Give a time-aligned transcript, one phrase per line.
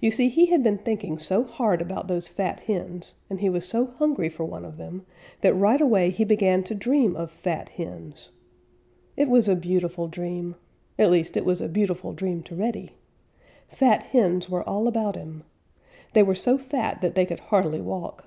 [0.00, 3.68] You see, he had been thinking so hard about those fat hens, and he was
[3.68, 5.04] so hungry for one of them,
[5.42, 8.30] that right away he began to dream of fat hens.
[9.18, 10.54] It was a beautiful dream.
[10.98, 12.92] At least, it was a beautiful dream to Reddy.
[13.68, 15.44] Fat hens were all about him.
[16.14, 18.24] They were so fat that they could hardly walk.